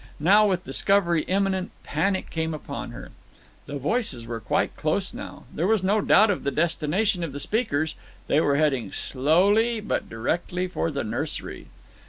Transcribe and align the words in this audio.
Now, 0.19 0.47
with 0.47 0.63
discovery 0.65 1.21
imminent, 1.25 1.69
panic 1.83 2.31
came 2.31 2.55
upon 2.55 2.89
her. 2.89 3.11
The 3.67 3.77
voices 3.77 4.25
were 4.25 4.39
quite 4.39 4.75
close 4.75 5.13
now. 5.13 5.43
There 5.53 5.67
was 5.67 5.83
no 5.83 6.01
doubt 6.01 6.31
of 6.31 6.43
the 6.43 6.49
destination 6.49 7.23
of 7.23 7.33
the 7.33 7.39
speakers. 7.39 7.93
They 8.25 8.41
were 8.41 8.55
heading 8.55 8.91
slowly 8.91 9.79
but 9.79 10.09
directly 10.09 10.67
for 10.67 10.89
the 10.89 11.03
nursery. 11.03 11.67